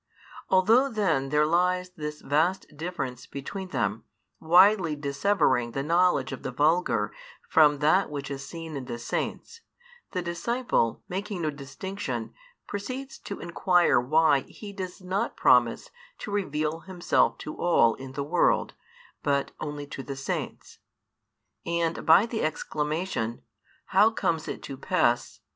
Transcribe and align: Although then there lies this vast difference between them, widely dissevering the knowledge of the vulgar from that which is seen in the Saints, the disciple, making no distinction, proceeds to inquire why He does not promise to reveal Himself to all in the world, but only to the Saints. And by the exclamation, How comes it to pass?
Although 0.49 0.89
then 0.89 1.29
there 1.29 1.45
lies 1.45 1.91
this 1.91 2.21
vast 2.21 2.75
difference 2.75 3.27
between 3.27 3.67
them, 3.67 4.03
widely 4.39 4.95
dissevering 4.95 5.73
the 5.73 5.83
knowledge 5.83 6.31
of 6.31 6.41
the 6.41 6.49
vulgar 6.49 7.13
from 7.47 7.77
that 7.85 8.09
which 8.09 8.31
is 8.31 8.43
seen 8.43 8.75
in 8.75 8.85
the 8.85 8.97
Saints, 8.97 9.61
the 10.09 10.23
disciple, 10.23 11.03
making 11.07 11.43
no 11.43 11.51
distinction, 11.51 12.33
proceeds 12.65 13.19
to 13.19 13.39
inquire 13.39 13.99
why 13.99 14.39
He 14.47 14.73
does 14.73 15.01
not 15.01 15.37
promise 15.37 15.91
to 16.17 16.31
reveal 16.31 16.79
Himself 16.79 17.37
to 17.37 17.55
all 17.55 17.93
in 17.93 18.13
the 18.13 18.23
world, 18.23 18.73
but 19.21 19.51
only 19.59 19.85
to 19.85 20.01
the 20.01 20.15
Saints. 20.15 20.79
And 21.63 22.07
by 22.07 22.25
the 22.25 22.41
exclamation, 22.41 23.43
How 23.85 24.09
comes 24.09 24.47
it 24.47 24.63
to 24.63 24.77
pass? 24.77 25.41